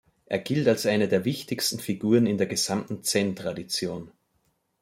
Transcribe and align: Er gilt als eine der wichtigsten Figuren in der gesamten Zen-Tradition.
Er 0.25 0.39
gilt 0.39 0.67
als 0.67 0.87
eine 0.87 1.07
der 1.07 1.25
wichtigsten 1.25 1.79
Figuren 1.79 2.25
in 2.25 2.39
der 2.39 2.47
gesamten 2.47 3.03
Zen-Tradition. 3.03 4.09